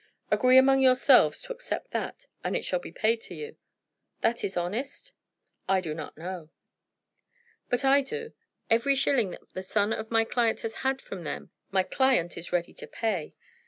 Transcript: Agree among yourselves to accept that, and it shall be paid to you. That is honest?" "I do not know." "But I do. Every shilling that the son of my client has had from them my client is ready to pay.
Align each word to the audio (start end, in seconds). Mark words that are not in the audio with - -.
Agree 0.31 0.57
among 0.57 0.79
yourselves 0.79 1.39
to 1.43 1.53
accept 1.53 1.91
that, 1.91 2.25
and 2.43 2.55
it 2.55 2.65
shall 2.65 2.79
be 2.79 2.91
paid 2.91 3.21
to 3.21 3.35
you. 3.35 3.55
That 4.21 4.43
is 4.43 4.57
honest?" 4.57 5.13
"I 5.69 5.79
do 5.79 5.93
not 5.93 6.17
know." 6.17 6.49
"But 7.69 7.85
I 7.85 8.01
do. 8.01 8.33
Every 8.67 8.95
shilling 8.95 9.29
that 9.29 9.53
the 9.53 9.61
son 9.61 9.93
of 9.93 10.09
my 10.09 10.23
client 10.25 10.61
has 10.61 10.73
had 10.81 11.03
from 11.03 11.23
them 11.23 11.51
my 11.69 11.83
client 11.83 12.35
is 12.35 12.51
ready 12.51 12.73
to 12.73 12.87
pay. 12.87 13.35